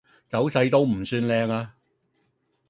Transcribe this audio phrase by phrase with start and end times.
[0.29, 1.75] 走勢都唔算靚呀